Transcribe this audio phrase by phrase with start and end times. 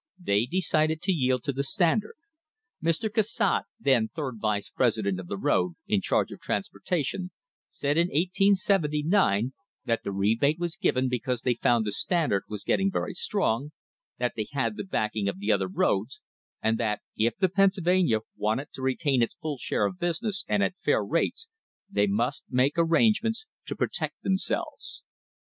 [0.19, 2.15] They decided to yield to the Standard.
[2.83, 3.07] Mr.
[3.13, 7.29] Cassatt, then third vice president of the road, in charge of transportation,
[7.69, 9.53] said in 1879
[9.85, 13.73] that the rebate was given because they found the Standard was getting very strong,
[14.17, 16.19] that they had the backing of the other roads,
[16.63, 20.73] and that if the Pennsylvania wanted to retain its full share of business and at
[20.83, 21.47] fair rates
[21.87, 25.03] they must make arrangements to protect themselves.